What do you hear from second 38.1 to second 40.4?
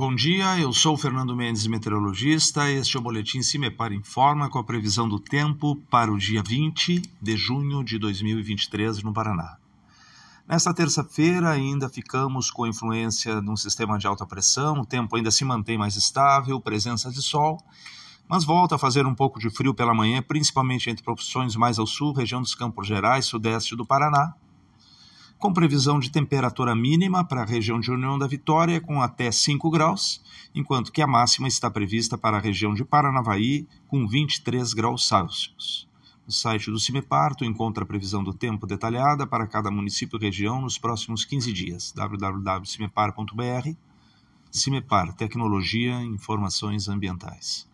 do tempo detalhada para cada município e